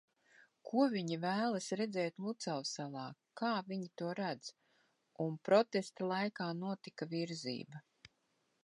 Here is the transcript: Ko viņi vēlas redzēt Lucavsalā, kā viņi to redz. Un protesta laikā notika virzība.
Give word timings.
Ko 0.69 0.85
viņi 0.93 1.17
vēlas 1.25 1.67
redzēt 1.81 2.17
Lucavsalā, 2.27 3.03
kā 3.43 3.51
viņi 3.69 3.93
to 4.03 4.09
redz. 4.21 4.51
Un 5.27 5.37
protesta 5.51 6.11
laikā 6.15 6.51
notika 6.65 7.13
virzība. 7.17 7.87